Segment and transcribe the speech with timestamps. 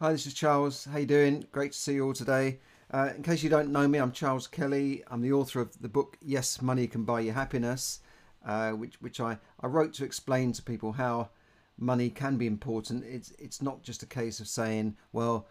[0.00, 0.84] Hi, this is Charles.
[0.84, 1.44] How you doing?
[1.50, 2.60] Great to see you all today.
[2.94, 5.02] Uh, in case you don't know me, I'm Charles Kelly.
[5.08, 7.98] I'm the author of the book Yes, Money Can Buy You Happiness,
[8.46, 11.30] uh, which which I, I wrote to explain to people how
[11.78, 13.02] money can be important.
[13.06, 15.48] It's it's not just a case of saying, well,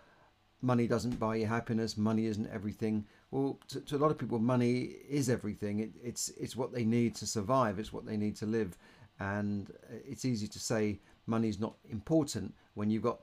[0.62, 1.98] money doesn't buy you happiness.
[1.98, 3.06] Money isn't everything.
[3.32, 5.80] Well, to, to a lot of people, money is everything.
[5.80, 7.80] It, it's it's what they need to survive.
[7.80, 8.78] It's what they need to live,
[9.20, 9.74] and
[10.08, 13.20] it's easy to say money's not important when you've got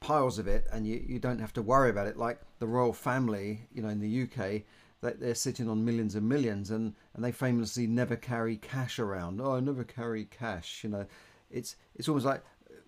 [0.00, 2.16] piles of it and you, you don't have to worry about it.
[2.16, 4.62] Like the royal family you know in the UK
[5.00, 9.40] that they're sitting on millions and millions and and they famously never carry cash around.
[9.40, 11.06] Oh I never carry cash you know.
[11.50, 12.42] It's it's almost like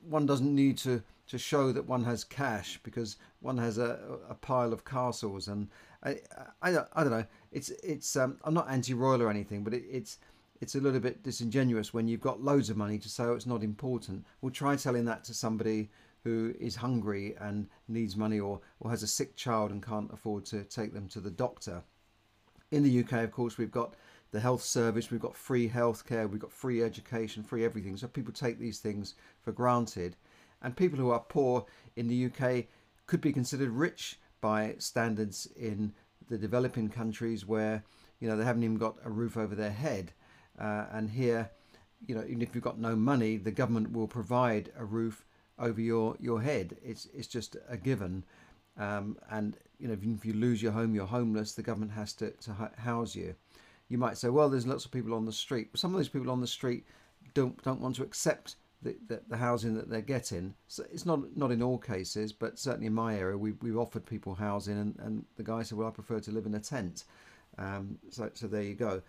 [0.08, 4.34] one doesn't need to to show that one has cash because one has a, a
[4.34, 5.68] pile of castles and
[6.02, 6.20] I,
[6.62, 7.26] I, I don't know.
[7.52, 10.18] It's it's um, I'm not anti-royal or anything but it, it's
[10.60, 13.46] it's a little bit disingenuous when you've got loads of money to say oh, it's
[13.46, 14.24] not important.
[14.40, 15.90] We'll try telling that to somebody
[16.28, 20.44] who is hungry and needs money or, or has a sick child and can't afford
[20.44, 21.82] to take them to the doctor.
[22.70, 23.94] In the UK, of course, we've got
[24.30, 27.96] the health service, we've got free healthcare, we've got free education, free everything.
[27.96, 30.16] So people take these things for granted.
[30.60, 31.64] And people who are poor
[31.96, 32.66] in the UK
[33.06, 35.94] could be considered rich by standards in
[36.28, 37.82] the developing countries where
[38.20, 40.12] you know they haven't even got a roof over their head.
[40.60, 41.50] Uh, and here,
[42.06, 45.24] you know, even if you've got no money, the government will provide a roof
[45.58, 46.76] over your, your head.
[46.84, 48.24] It's it's just a given.
[48.78, 51.52] Um, and you know, if you lose your home, you're homeless.
[51.52, 53.34] The government has to, to house you.
[53.88, 55.68] You might say, well, there's lots of people on the street.
[55.72, 56.84] But some of those people on the street
[57.34, 60.54] don't don't want to accept the, the, the, housing that they're getting.
[60.68, 64.06] So it's not not in all cases, but certainly in my area, we we've offered
[64.06, 67.04] people housing, and, and the guy said, well, I prefer to live in a tent.
[67.58, 69.02] Um, so so there you go.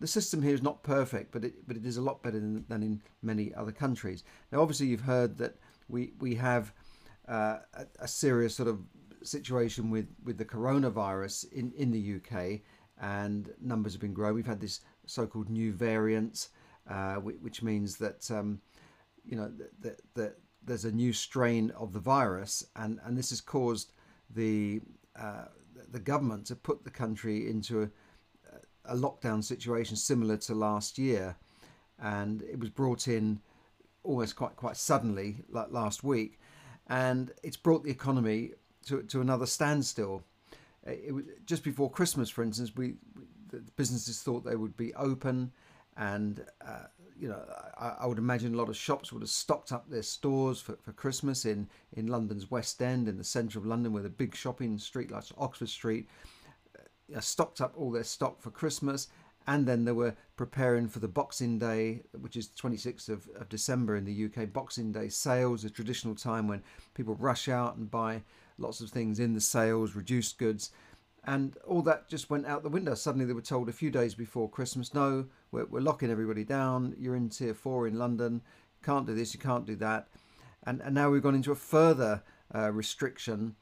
[0.00, 2.64] The system here is not perfect, but it but it is a lot better than,
[2.68, 4.22] than in many other countries.
[4.52, 5.56] Now, obviously, you've heard that
[5.88, 6.72] we we have
[7.28, 8.80] uh, a, a, serious sort of
[9.22, 12.60] situation with with the coronavirus in in the UK,
[13.00, 14.34] and numbers have been growing.
[14.34, 16.48] We've had this so-called new variant,
[16.88, 18.60] uh, which means that um,
[19.24, 23.40] you know that, that there's a new strain of the virus, and and this has
[23.40, 23.92] caused
[24.30, 24.80] the
[25.16, 25.46] uh,
[25.90, 27.90] the government to put the country into a
[28.88, 31.36] a lockdown situation similar to last year,
[32.00, 33.40] and it was brought in
[34.02, 36.38] almost quite quite suddenly, like last week,
[36.88, 38.52] and it's brought the economy
[38.86, 40.22] to to another standstill.
[40.86, 44.94] It was just before Christmas, for instance, we, we the businesses thought they would be
[44.94, 45.52] open,
[45.96, 46.86] and uh,
[47.18, 47.42] you know
[47.78, 50.76] I, I, would imagine a lot of shops would have stocked up their stores for,
[50.82, 54.34] for Christmas in in London's West End, in the centre of London, where the big
[54.34, 56.08] shopping street like Oxford Street
[57.20, 59.08] stocked up all their stock for Christmas,
[59.46, 63.96] and then they were preparing for the Boxing Day, which is 26th of, of December
[63.96, 64.52] in the UK.
[64.52, 66.62] Boxing Day sales, a traditional time when
[66.94, 68.22] people rush out and buy
[68.58, 70.70] lots of things in the sales, reduced goods,
[71.24, 72.94] and all that just went out the window.
[72.94, 76.94] Suddenly they were told a few days before Christmas, no, we're, we're locking everybody down.
[76.98, 78.42] You're in tier four in London.
[78.82, 80.08] Can't do this, you can't do that.
[80.64, 82.22] And, and now we've gone into a further
[82.54, 83.56] uh, restriction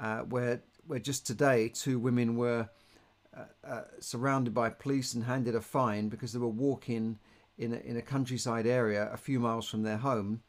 [0.00, 2.68] uh, where, where just today two women were
[3.36, 7.18] uh, surrounded by police and handed a fine because they were walking
[7.58, 10.42] in a, in a countryside area a few miles from their home.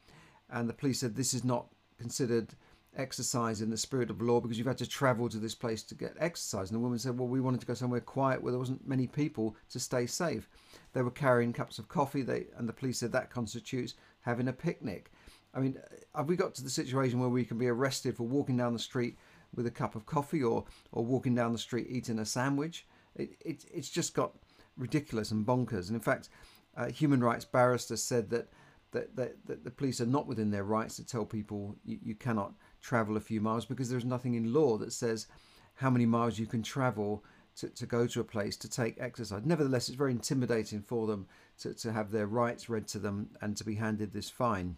[0.50, 2.56] And the police said this is not considered
[2.97, 5.96] exercise in the spirit of law because you've had to travel to this place to
[5.96, 6.70] get exercise.
[6.70, 9.08] And the woman said, Well, we wanted to go somewhere quiet where there wasn't many
[9.08, 10.50] people to stay safe.
[10.94, 14.53] They were carrying cups of coffee, they, and the police said that constitutes having a
[14.53, 15.12] picnic.
[15.53, 15.78] I mean,
[16.16, 18.80] have we got to the situation where we can be arrested for walking down the
[18.80, 19.18] street
[19.56, 22.85] with a cup of coffee or, or walking down the street eating a sandwich.
[23.16, 24.34] It, it, it's just got
[24.78, 25.88] ridiculous and bonkers.
[25.88, 26.29] And in fact,
[26.75, 28.50] uh, human rights barristers said that,
[28.91, 32.16] that, that, that, the police are not within their rights to tell people you, you
[32.16, 35.28] cannot travel a few miles because there's nothing in law that says
[35.75, 37.23] how many miles you can travel
[37.57, 39.41] to, to go to a place to take exercise.
[39.44, 41.28] Nevertheless, it's very intimidating for them
[41.59, 44.78] to, to have their rights read to them and to be handed this fine.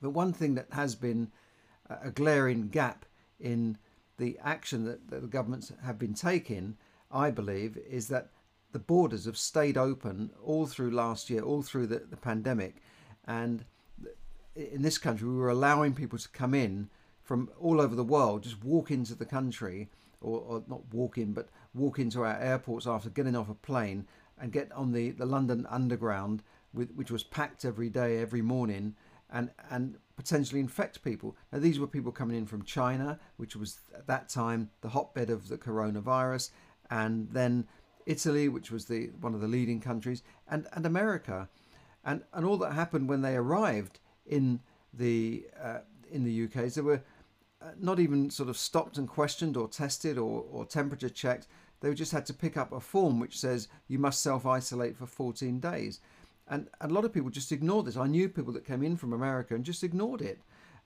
[0.00, 1.30] But one thing that has been
[2.02, 3.04] a glaring gap
[3.38, 3.76] in
[4.20, 6.76] the action that, that the governments have been taking,
[7.10, 8.28] I believe, is that
[8.72, 12.76] the borders have stayed open all through last year, all through the, the pandemic.
[13.26, 13.64] And
[14.54, 16.90] in this country, we were allowing people to come in
[17.22, 19.88] from all over the world, just walk into the country,
[20.20, 24.06] or, or not walk in, but walk into our airports after getting off a plane
[24.38, 26.42] and get on the, the London Underground,
[26.74, 28.94] with, which was packed every day, every morning,
[29.32, 31.36] and, and potentially infect people.
[31.52, 35.30] Now, these were people coming in from China, which was at that time the hotbed
[35.30, 36.50] of the coronavirus,
[36.90, 37.66] and then
[38.06, 41.48] Italy, which was the one of the leading countries, and, and America.
[42.04, 44.60] And, and all that happened when they arrived in
[44.92, 45.78] the uh,
[46.10, 47.02] in the UK is there were
[47.78, 51.46] not even sort of stopped and questioned or tested or, or temperature checked.
[51.80, 55.06] They just had to pick up a form which says you must self isolate for
[55.06, 56.00] 14 days.
[56.50, 57.96] And, a lot of people just ignored this.
[57.96, 60.40] I knew people that came in from America and just ignored it.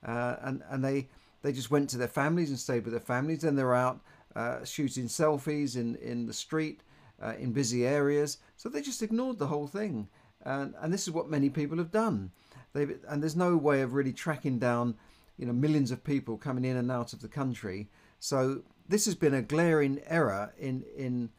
[0.05, 1.09] Uh, and, and they,
[1.41, 3.41] they just went to their families and stayed with their families.
[3.41, 3.99] Then they're out
[4.35, 6.81] uh, shooting selfies in, in the street,
[7.21, 8.37] uh, in busy areas.
[8.55, 10.07] So they just ignored the whole thing.
[10.43, 12.31] And, and this is what many people have done.
[12.73, 14.95] They've, and there's no way of really tracking down
[15.37, 17.89] you know millions of people coming in and out of the country.
[18.19, 21.29] So this has been a glaring error in in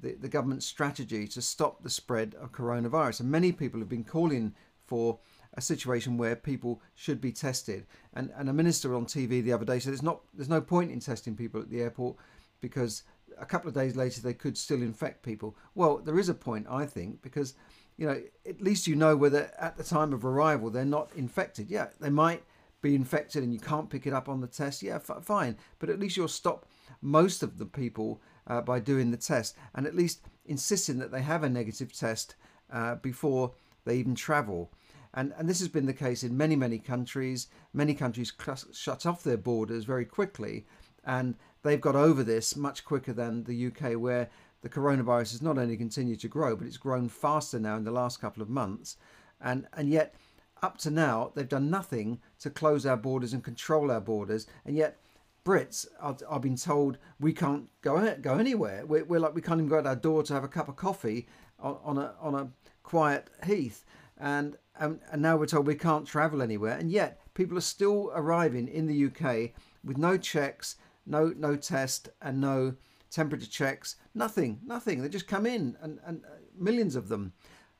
[0.00, 3.20] the, the government's strategy to stop the spread of coronavirus.
[3.20, 4.54] And many people have been calling
[4.86, 5.18] for
[5.54, 7.86] a situation where people should be tested.
[8.14, 10.90] And and a minister on TV the other day said there's not there's no point
[10.90, 12.16] in testing people at the airport
[12.60, 13.02] because
[13.38, 15.56] a couple of days later they could still infect people.
[15.74, 17.54] Well, there is a point I think because
[17.96, 21.70] you know at least you know whether at the time of arrival they're not infected.
[21.70, 22.42] Yeah, they might
[22.82, 24.82] be infected and you can't pick it up on the test.
[24.82, 26.66] Yeah, f- fine, but at least you'll stop
[27.02, 28.20] most of the people
[28.50, 32.34] uh, by doing the test and at least insisting that they have a negative test
[32.72, 33.52] uh, before
[33.84, 34.70] they even travel.
[35.14, 37.46] And, and this has been the case in many, many countries.
[37.72, 38.32] Many countries
[38.72, 40.66] shut off their borders very quickly,
[41.04, 44.28] and they've got over this much quicker than the UK, where
[44.62, 47.90] the coronavirus has not only continued to grow, but it's grown faster now in the
[47.90, 48.96] last couple of months.
[49.40, 50.14] And, and yet,
[50.62, 54.46] up to now, they've done nothing to close our borders and control our borders.
[54.64, 54.98] And yet,
[55.44, 58.84] Brits are, are being told we can't go go anywhere.
[58.84, 60.76] We're, we're, like we can't even go out our door to have a cup of
[60.76, 61.26] coffee
[61.58, 62.48] on, on a on a
[62.82, 63.84] quiet heath,
[64.18, 66.76] and, and and now we're told we can't travel anywhere.
[66.76, 69.52] And yet people are still arriving in the UK
[69.82, 70.76] with no checks,
[71.06, 72.74] no no test, and no
[73.10, 73.96] temperature checks.
[74.14, 75.00] Nothing, nothing.
[75.00, 77.32] They just come in, and and uh, millions of them.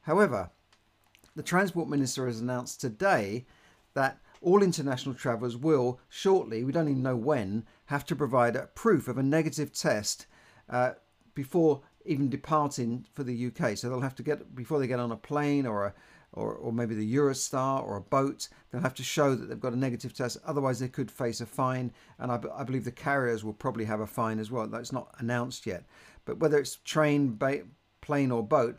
[0.02, 0.50] However,
[1.36, 3.46] the transport minister has announced today
[3.94, 8.68] that all international travellers will shortly, we don't even know when, have to provide a
[8.74, 10.26] proof of a negative test
[10.68, 10.92] uh,
[11.34, 13.76] before even departing for the UK.
[13.76, 15.94] So they'll have to get before they get on a plane or a
[16.32, 19.72] or, or maybe the Eurostar or a boat, they'll have to show that they've got
[19.72, 20.38] a negative test.
[20.44, 21.92] Otherwise, they could face a fine.
[22.18, 24.66] And I, I believe the carriers will probably have a fine as well.
[24.66, 25.84] That's not announced yet.
[26.24, 27.64] But whether it's train, ba-
[28.00, 28.78] plane, or boat,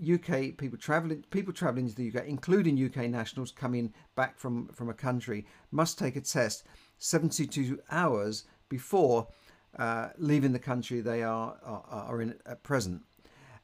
[0.00, 4.88] UK people traveling people traveling to the UK, including UK nationals coming back from from
[4.88, 6.64] a country, must take a test
[6.98, 9.28] 72 hours before
[9.78, 13.02] uh, leaving the country they are are, are in at present,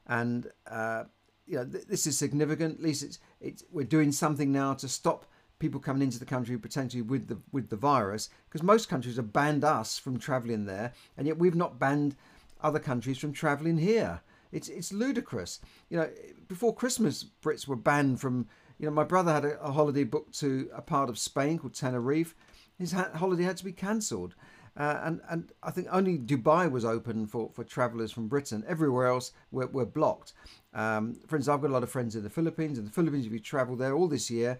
[0.07, 1.03] and uh,
[1.45, 2.75] you know th- this is significant.
[2.75, 5.25] At least it's it's we're doing something now to stop
[5.59, 9.33] people coming into the country potentially with the with the virus because most countries have
[9.33, 12.15] banned us from traveling there, and yet we've not banned
[12.61, 14.21] other countries from traveling here.
[14.51, 15.59] It's it's ludicrous.
[15.89, 16.09] You know,
[16.47, 18.47] before Christmas, Brits were banned from.
[18.79, 21.73] You know, my brother had a, a holiday booked to a part of Spain called
[21.73, 22.35] Tenerife.
[22.77, 24.35] His ha- holiday had to be cancelled.
[24.77, 28.63] Uh, and and I think only Dubai was open for, for travellers from Britain.
[28.67, 30.33] Everywhere else were, were blocked.
[30.73, 32.77] Um, for instance, I've got a lot of friends in the Philippines.
[32.77, 34.59] In the Philippines, if you travel there all this year,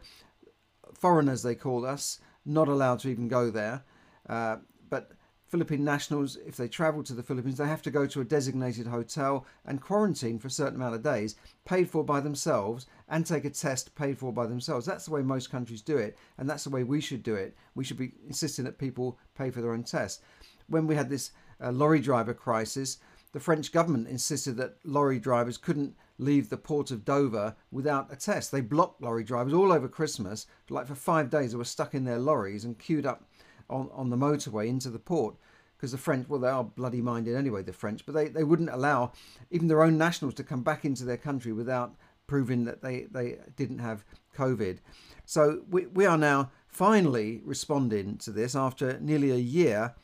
[0.95, 3.83] foreigners they call us, not allowed to even go there.
[4.27, 4.57] Uh,
[4.89, 5.11] but
[5.47, 8.87] Philippine nationals, if they travel to the Philippines, they have to go to a designated
[8.87, 13.45] hotel and quarantine for a certain amount of days, paid for by themselves, and take
[13.45, 14.85] a test paid for by themselves.
[14.85, 17.55] That's the way most countries do it, and that's the way we should do it.
[17.75, 20.21] We should be insisting that people pay for their own tests.
[20.67, 21.31] When we had this
[21.63, 22.97] uh, lorry driver crisis,
[23.31, 28.15] the French government insisted that lorry drivers couldn't leave the port of Dover without a
[28.15, 28.51] test.
[28.51, 30.47] They blocked lorry drivers all over Christmas.
[30.69, 33.26] Like for five days, they were stuck in their lorries and queued up
[33.69, 35.35] on, on the motorway into the port
[35.77, 38.69] because the French, well, they are bloody minded anyway, the French, but they, they wouldn't
[38.69, 39.11] allow
[39.51, 41.93] even their own nationals to come back into their country without
[42.25, 44.03] proving that they, they didn't have
[44.35, 44.79] COVID.
[45.25, 49.95] So we, we are now finally responding to this after nearly a year.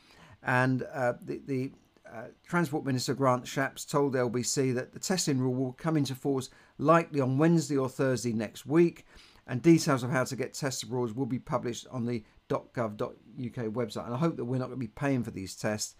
[0.41, 1.71] And uh, the, the
[2.11, 6.15] uh, Transport Minister Grant Shapps told the LBC that the testing rule will come into
[6.15, 9.05] force likely on Wednesday or Thursday next week.
[9.45, 13.13] And details of how to get test abroad will be published on the .gov.uk
[13.73, 14.05] website.
[14.05, 15.95] And I hope that we're not going to be paying for these tests.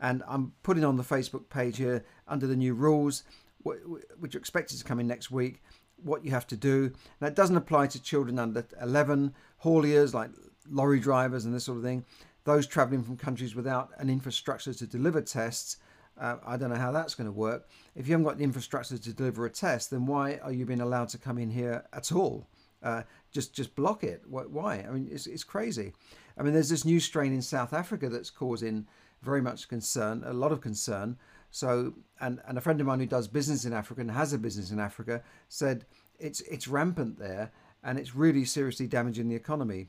[0.00, 3.22] And I'm putting on the Facebook page here under the new rules,
[3.62, 5.62] which are expected to come in next week,
[6.02, 6.92] what you have to do.
[7.20, 10.30] Now, it doesn't apply to children under 11, hauliers like
[10.68, 12.04] lorry drivers and this sort of thing,
[12.44, 15.76] those travelling from countries without an infrastructure to deliver tests.
[16.20, 17.68] Uh, I don't know how that's going to work.
[17.94, 20.80] If you haven't got the infrastructure to deliver a test, then why are you being
[20.80, 22.48] allowed to come in here at all?
[22.82, 24.22] Uh, just just block it.
[24.28, 24.84] Why?
[24.86, 25.92] I mean, it's, it's crazy.
[26.36, 28.86] I mean, there's this new strain in South Africa that's causing
[29.22, 31.16] very much concern, a lot of concern.
[31.50, 34.38] So, and, and a friend of mine who does business in Africa and has a
[34.38, 35.84] business in Africa said
[36.18, 37.52] it's it's rampant there
[37.84, 39.88] and it's really seriously damaging the economy.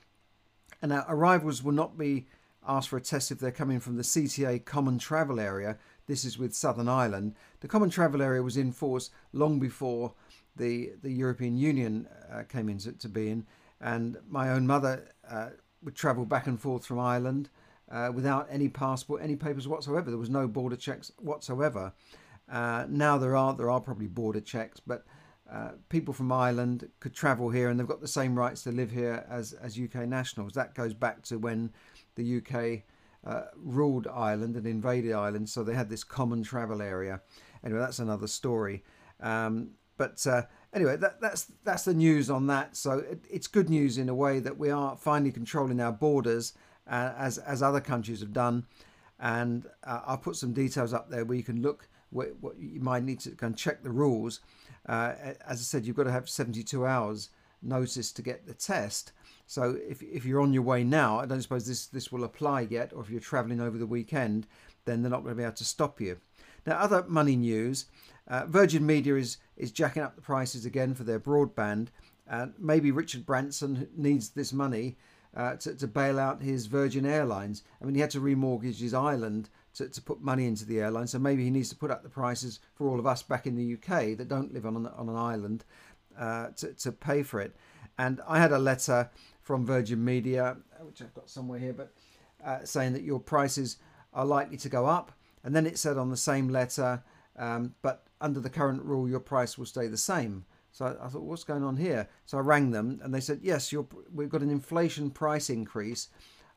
[0.81, 2.25] And now arrivals will not be
[2.67, 5.77] asked for a test if they're coming from the CTA Common Travel Area.
[6.07, 7.35] This is with Southern Ireland.
[7.61, 10.13] The Common Travel Area was in force long before
[10.55, 13.45] the the European Union uh, came into to being,
[13.81, 15.49] and my own mother uh,
[15.83, 17.49] would travel back and forth from Ireland
[17.91, 20.09] uh, without any passport, any papers whatsoever.
[20.09, 21.93] There was no border checks whatsoever.
[22.51, 25.05] Uh, now there are there are probably border checks, but
[25.51, 28.91] uh, people from Ireland could travel here and they've got the same rights to live
[28.91, 30.53] here as as UK nationals.
[30.53, 31.71] That goes back to when
[32.15, 32.83] the UK
[33.25, 37.21] uh, ruled Ireland and invaded Ireland, so they had this common travel area.
[37.63, 38.83] Anyway, that's another story.
[39.21, 42.75] Um, but uh, anyway, that, that's that's the news on that.
[42.75, 46.53] So it, it's good news in a way that we are finally controlling our borders
[46.87, 48.65] uh, as as other countries have done.
[49.19, 51.87] And uh, I'll put some details up there where you can look.
[52.09, 54.41] What, what you might need to go and check the rules.
[54.87, 55.13] Uh,
[55.47, 57.29] as I said, you've got to have 72 hours
[57.63, 59.13] notice to get the test.
[59.47, 62.61] So if, if you're on your way now, I don't suppose this, this will apply
[62.61, 64.47] yet, or if you're traveling over the weekend,
[64.85, 66.17] then they're not going to be able to stop you.
[66.65, 67.85] Now, other money news
[68.27, 71.87] uh, Virgin Media is, is jacking up the prices again for their broadband.
[72.27, 74.97] And maybe Richard Branson needs this money
[75.35, 77.63] uh, to, to bail out his Virgin Airlines.
[77.81, 81.07] I mean, he had to remortgage his island to, to put money into the airline.
[81.07, 83.55] So maybe he needs to put up the prices for all of us back in
[83.55, 85.65] the UK that don't live on an, on an island
[86.17, 87.55] uh, to, to pay for it.
[87.97, 89.09] And I had a letter
[89.41, 91.93] from Virgin Media, which I've got somewhere here, but
[92.43, 93.77] uh, saying that your prices
[94.13, 95.11] are likely to go up.
[95.43, 97.03] And then it said on the same letter,
[97.37, 100.45] um, but under the current rule, your price will stay the same.
[100.71, 102.07] So I, I, thought, what's going on here?
[102.25, 103.73] So I rang them and they said, yes,
[104.13, 106.07] we've got an inflation price increase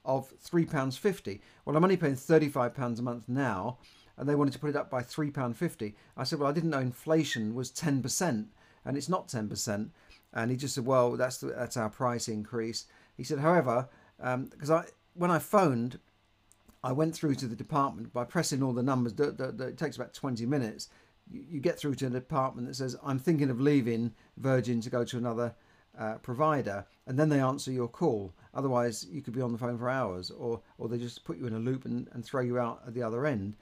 [0.05, 1.41] of £3.50.
[1.65, 3.79] Well, I'm only paying £35 a month now
[4.17, 5.95] and they wanted to put it up by £3.50.
[6.17, 8.47] I said, well, I didn't know inflation was 10%
[8.85, 9.91] and it's not 10%.
[10.33, 12.87] And he just said, well, that's the, that's our price increase.
[13.17, 13.89] He said, however,
[14.19, 15.99] because um, I when I phoned,
[16.87, 19.13] I went through to the department by pressing all the numbers.
[19.19, 20.89] it takes about 20 minutes.
[21.29, 25.03] You, get through to a department that says, I'm thinking of leaving Virgin to go
[25.03, 25.53] to another
[25.99, 28.33] uh, provider, and then they answer your call.
[28.55, 31.49] Otherwise, you could be on the phone for hours, or, or they just put you
[31.49, 33.57] in a loop and, and throw you out at the other end.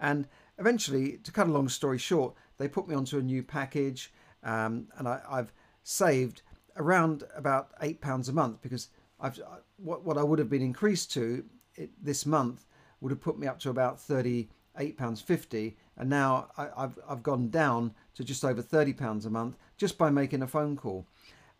[0.00, 0.26] And
[0.56, 4.14] eventually, to cut a long story short, they put me onto a new package,
[4.44, 5.52] um, and I, I've
[5.82, 6.40] saved
[6.78, 8.88] around about eight pounds a month because
[9.20, 9.38] I've
[9.76, 12.66] what what I would have been increased to it, this month
[13.00, 14.48] would have put me up to about thirty
[14.78, 19.26] eight pounds fifty, and now I, have I've gone down to just over thirty pounds
[19.26, 21.06] a month just by making a phone call.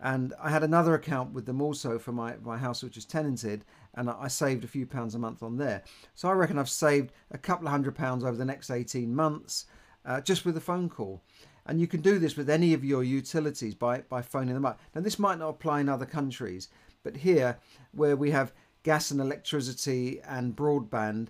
[0.03, 3.65] And I had another account with them also for my, my house, which is tenanted,
[3.95, 5.85] and I saved a few pounds a month on there.
[6.17, 9.67] So I reckon I've saved a couple of hundred pounds over the next 18 months
[10.05, 11.23] uh, just with a phone call.
[11.67, 14.81] And you can do this with any of your utilities by, by phoning them up.
[14.95, 16.69] Now, this might not apply in other countries,
[17.05, 17.59] but here,
[17.93, 21.29] where we have gas and electricity and broadband,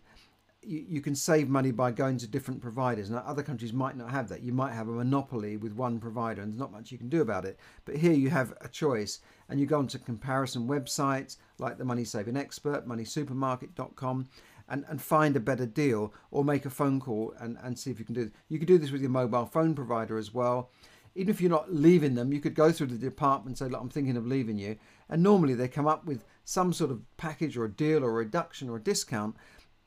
[0.62, 3.10] you, you can save money by going to different providers.
[3.10, 4.42] Now, other countries might not have that.
[4.42, 7.20] You might have a monopoly with one provider, and there's not much you can do
[7.20, 7.58] about it.
[7.84, 12.04] But here you have a choice, and you go onto comparison websites like the Money
[12.04, 14.28] Saving Expert, MoneySupermarket.com,
[14.68, 17.98] and, and find a better deal or make a phone call and, and see if
[17.98, 18.32] you can do it.
[18.48, 20.70] You can do this with your mobile phone provider as well.
[21.14, 23.80] Even if you're not leaving them, you could go through the department and say, Look,
[23.80, 24.76] I'm thinking of leaving you.
[25.08, 28.14] And normally they come up with some sort of package or a deal or a
[28.14, 29.36] reduction or a discount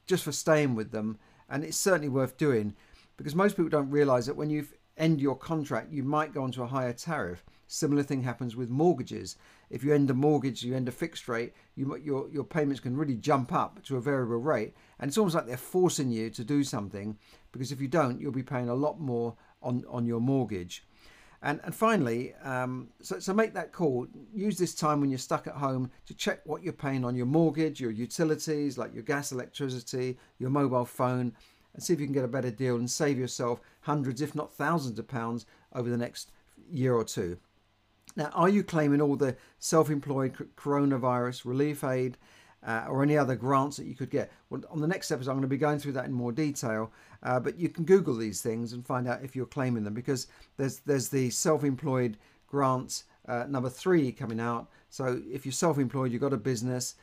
[0.05, 1.17] just for staying with them.
[1.49, 2.75] And it's certainly worth doing
[3.17, 4.67] because most people don't realize that when you
[4.97, 7.43] end your contract, you might go onto a higher tariff.
[7.67, 9.35] Similar thing happens with mortgages.
[9.69, 12.95] If you end a mortgage, you end a fixed rate, you, your, your payments can
[12.95, 14.75] really jump up to a variable rate.
[14.99, 17.17] And it's almost like they're forcing you to do something
[17.51, 20.85] because if you don't, you'll be paying a lot more on, on your mortgage.
[21.41, 24.07] And, and finally, um, so, so make that call.
[24.33, 27.25] Use this time when you're stuck at home to check what you're paying on your
[27.25, 31.33] mortgage, your utilities, like your gas, electricity, your mobile phone,
[31.73, 34.53] and see if you can get a better deal and save yourself hundreds, if not
[34.53, 36.31] thousands of pounds over the next
[36.69, 37.37] year or two.
[38.15, 42.17] Now, are you claiming all the self employed coronavirus relief aid
[42.65, 44.31] uh, or any other grants that you could get?
[44.49, 46.91] Well, on the next episode, I'm going to be going through that in more detail.
[47.23, 50.27] Uh, but you can Google these things and find out if you're claiming them because
[50.57, 52.17] there's there's the self employed
[52.47, 54.69] grants uh, number three coming out.
[54.89, 56.95] So if you're self employed, you've got a business,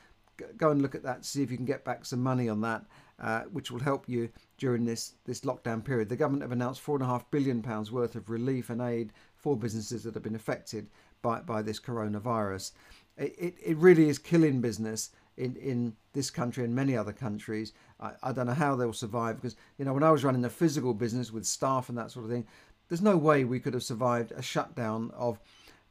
[0.56, 2.84] go and look at that, see if you can get back some money on that.
[3.22, 4.28] Uh, which will help you
[4.58, 6.08] during this, this lockdown period.
[6.08, 9.12] The government have announced four and a half billion pounds worth of relief and aid
[9.36, 10.88] for businesses that have been affected
[11.20, 12.72] by, by this coronavirus.
[13.16, 17.72] It, it, it really is killing business in, in this country and many other countries.
[18.00, 20.50] I, I don't know how they'll survive because, you know, when I was running a
[20.50, 22.46] physical business with staff and that sort of thing,
[22.88, 25.38] there's no way we could have survived a shutdown of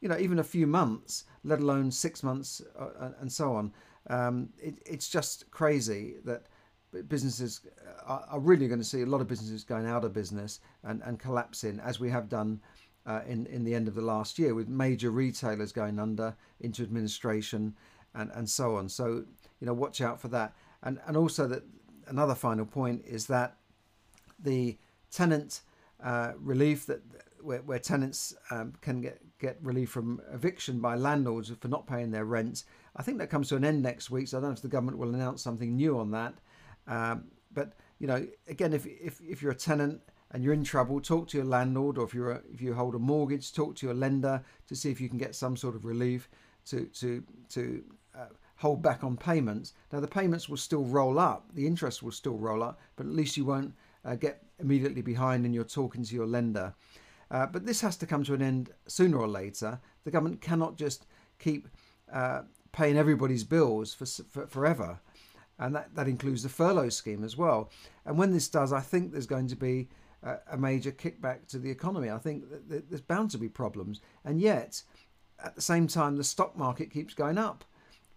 [0.02, 3.72] you know, even a few months, let alone six months uh, and so on.
[4.10, 6.46] Um, it, it's just crazy that
[7.08, 7.60] businesses
[8.04, 11.00] are, are, really going to see a lot of businesses going out of business and,
[11.04, 12.60] and collapsing as we have done
[13.06, 16.82] uh, in, in the end of the last year with major retailers going under into
[16.82, 17.74] administration
[18.14, 18.88] and, and so on.
[18.88, 19.24] So,
[19.60, 20.54] you know, watch out for that.
[20.82, 21.62] And, and also that
[22.06, 23.56] another final point is that
[24.42, 24.78] the
[25.10, 25.60] tenant
[26.02, 27.00] uh, relief that
[27.40, 32.10] where, where tenants um, can get, get relief from eviction by landlords for not paying
[32.10, 32.64] their rent.
[32.96, 34.68] I think that comes to an end next week, so I don't know if the
[34.68, 36.34] government will announce something new on that.
[36.86, 40.00] Um, but you know, again, if, if if you're a tenant
[40.30, 42.94] and you're in trouble, talk to your landlord, or if you're a, if you hold
[42.94, 45.84] a mortgage, talk to your lender to see if you can get some sort of
[45.84, 46.28] relief
[46.66, 47.84] to to to
[48.62, 49.72] hold back on payments.
[49.92, 53.12] Now the payments will still roll up, the interest will still roll up, but at
[53.12, 56.72] least you won't uh, get immediately behind and you're talking to your lender.
[57.28, 59.80] Uh, but this has to come to an end sooner or later.
[60.04, 61.06] The government cannot just
[61.40, 61.66] keep
[62.12, 65.00] uh, paying everybody's bills for, for, forever.
[65.58, 67.68] And that, that includes the furlough scheme as well.
[68.06, 69.88] And when this does, I think there's going to be
[70.22, 72.10] a, major kickback to the economy.
[72.10, 74.00] I think that there's bound to be problems.
[74.24, 74.82] And yet,
[75.44, 77.64] at the same time, the stock market keeps going up.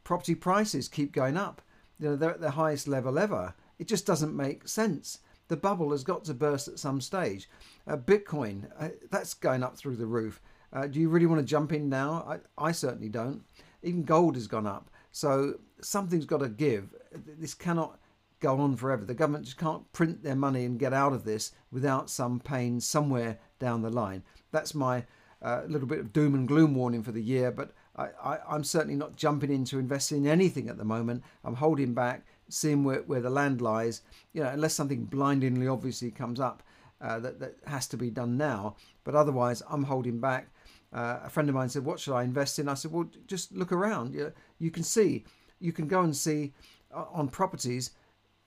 [0.06, 1.62] Property prices keep going up.
[2.00, 3.54] You know, they're at the highest level ever.
[3.78, 7.50] It just doesn't make sense the bubble has got to burst at some stage.
[7.88, 10.42] Uh, Bitcoin, uh, that's going up through the roof.
[10.74, 12.26] Uh, do you really want to jump in now?
[12.28, 13.44] I, I certainly don't.
[13.84, 14.90] Even gold has gone up.
[15.12, 16.94] So something's got to give.
[17.14, 18.00] This cannot
[18.40, 19.06] go on forever.
[19.06, 22.82] The government just can't print their money and get out of this without some pain
[22.82, 24.24] somewhere down the line.
[24.52, 25.06] That's my
[25.46, 28.96] uh, little bit of doom and gloom warning for the year, but I, am certainly
[28.96, 31.24] not jumping into investing in anything at the moment.
[31.44, 34.02] I'm holding back seeing where, where the land lies,
[34.34, 36.64] you know, unless something blindingly obviously comes up
[37.00, 38.76] uh, that, that has to be done now.
[39.04, 40.50] But otherwise, I'm holding back.
[40.92, 42.68] Uh, a friend of mine said, What should I invest in?
[42.68, 44.16] I said, Well, just look around.
[44.16, 45.26] You, you can see,
[45.60, 46.54] you can go and see
[46.94, 47.92] uh, on properties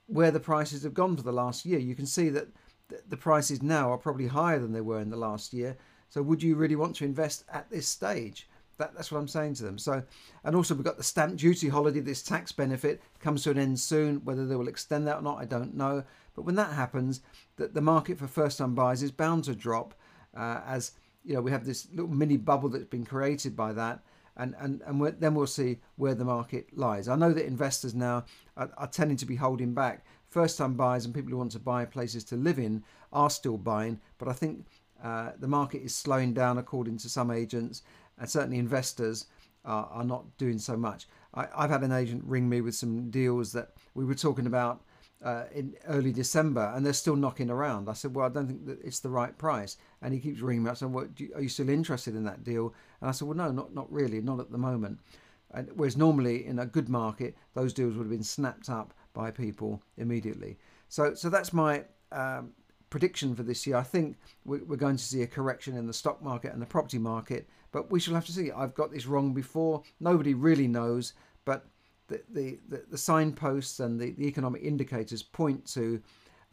[0.07, 1.79] where the prices have gone for the last year.
[1.79, 2.47] You can see that
[3.07, 5.77] the prices now are probably higher than they were in the last year.
[6.09, 8.47] So, would you really want to invest at this stage?
[8.77, 9.77] That, that's what I'm saying to them.
[9.77, 10.01] So,
[10.45, 11.99] and also we've got the stamp duty holiday.
[11.99, 14.21] This tax benefit comes to an end soon.
[14.23, 16.03] Whether they will extend that or not, I don't know.
[16.33, 17.21] But when that happens,
[17.57, 19.93] that the market for first-time buyers is bound to drop,
[20.35, 20.93] uh, as
[21.25, 23.99] you know we have this little mini bubble that's been created by that,
[24.37, 27.09] and and and then we'll see where the market lies.
[27.09, 28.23] I know that investors now
[28.55, 30.05] are, are tending to be holding back.
[30.29, 33.99] First-time buyers and people who want to buy places to live in are still buying,
[34.17, 34.65] but I think
[35.03, 37.83] uh, the market is slowing down according to some agents,
[38.17, 39.25] and certainly investors
[39.65, 41.07] are, are not doing so much.
[41.33, 44.81] I, have had an agent ring me with some deals that we were talking about
[45.23, 47.89] uh, in early December, and they're still knocking around.
[47.89, 50.63] I said, "Well, I don't think that it's the right price," and he keeps ringing
[50.63, 53.27] me up saying, "What you, are you still interested in that deal?" And I said,
[53.27, 54.99] "Well, no, not not really, not at the moment."
[55.51, 59.31] And whereas normally in a good market, those deals would have been snapped up by
[59.31, 60.57] people immediately.
[60.89, 62.51] So, so that's my um,
[62.89, 63.77] prediction for this year.
[63.77, 66.97] I think we're going to see a correction in the stock market and the property
[66.97, 68.51] market, but we shall have to see.
[68.51, 69.83] I've got this wrong before.
[69.99, 71.13] Nobody really knows,
[71.45, 71.65] but
[72.07, 76.01] the the, the, signposts and the, the economic indicators point to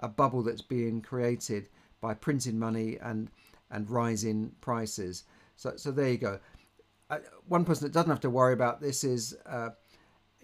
[0.01, 1.69] a bubble that's being created
[2.01, 3.31] by printing money and
[3.71, 5.25] and rising prices.
[5.57, 6.39] So so there you go.
[7.09, 9.71] Uh, one person that doesn't have to worry about this is uh,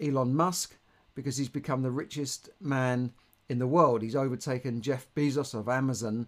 [0.01, 0.77] Elon Musk
[1.13, 3.11] because he's become the richest man
[3.49, 4.01] in the world.
[4.01, 6.27] He's overtaken Jeff Bezos of Amazon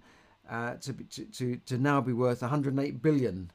[0.49, 3.51] uh, to, to, to, to now be worth 108 billion.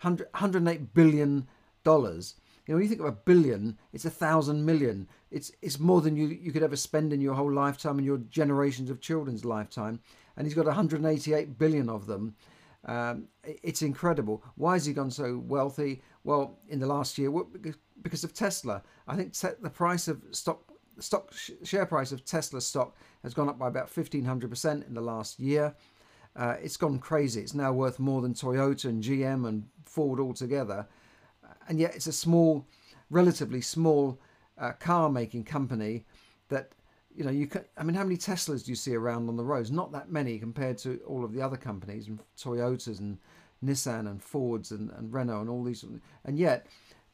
[0.00, 1.46] 100, 108 billion
[1.84, 2.34] dollars.
[2.66, 5.08] You know, when you think of a billion, it's a thousand million.
[5.30, 8.18] It's it's more than you you could ever spend in your whole lifetime and your
[8.18, 10.00] generations of children's lifetime.
[10.36, 12.34] And he's got 188 billion of them.
[12.84, 14.42] Um, it's incredible.
[14.56, 16.02] Why has he gone so wealthy?
[16.24, 17.30] Well, in the last year,
[18.02, 18.82] because of Tesla.
[19.06, 23.48] I think the price of stock the stock share price of Tesla stock has gone
[23.48, 25.74] up by about 1500% in the last year.
[26.34, 27.40] Uh, it's gone crazy.
[27.40, 30.86] It's now worth more than Toyota and GM and Ford altogether.
[31.68, 32.66] And yet it's a small,
[33.10, 34.18] relatively small
[34.58, 36.04] uh, car making company
[36.48, 36.72] that,
[37.14, 39.44] you know, you can, I mean, how many Teslas do you see around on the
[39.44, 39.70] roads?
[39.70, 43.18] Not that many compared to all of the other companies and Toyotas and
[43.64, 45.84] Nissan and Fords and, and Renault and all these.
[46.24, 46.66] And yet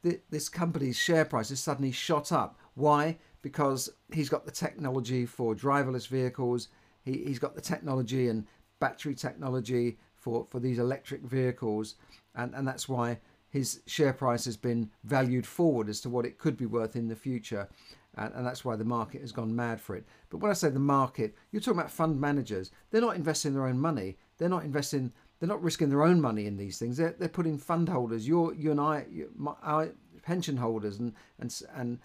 [0.03, 2.59] this company's share price has suddenly shot up.
[2.75, 3.19] Why?
[3.43, 6.69] Because he's got the technology for driverless vehicles.
[7.05, 8.47] He, he's got the technology and
[8.81, 11.95] battery technology for, for these electric vehicles.
[12.35, 13.19] And, and that's why
[13.51, 17.09] his share price has been valued forward as to what it could be worth in
[17.09, 17.69] the future.
[18.17, 20.05] And, and that's why the market has gone mad for it.
[20.31, 22.71] But when I say the market, you're talking about fund managers.
[22.91, 24.17] They're not investing their own money.
[24.39, 26.97] They're not investing they're not risking their own money in these things.
[26.97, 29.91] They're, they're putting fund holders, you you and I, my, our
[30.23, 31.99] pension holders, and and and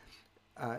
[0.58, 0.78] uh,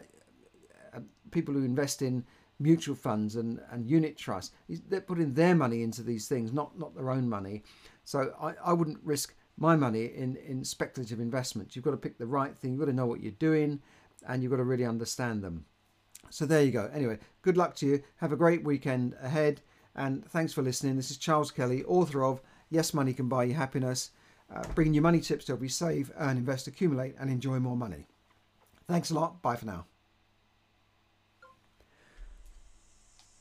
[1.35, 2.25] people who invest in
[2.59, 4.55] mutual funds and, and unit trusts.
[4.69, 7.65] They're putting their money into these things, not not their own money.
[8.05, 11.75] So I, I wouldn't risk my money in, in speculative investments.
[11.75, 12.73] You've got to pick the right thing.
[12.73, 13.81] You've got to know what you're doing
[14.27, 15.65] and you've got to really understand them.
[16.31, 16.91] So there you go.
[16.93, 18.03] Anyway, good luck to you.
[18.17, 19.61] Have a great weekend ahead.
[19.95, 20.97] And thanks for listening.
[20.97, 24.11] This is Charles Kelly, author of Yes, Money Can Buy You Happiness,
[24.53, 27.77] uh, bringing you money tips to help you save, earn, invest, accumulate, and enjoy more
[27.77, 28.07] money.
[28.89, 29.41] Thanks a lot.
[29.43, 29.87] Bye for now.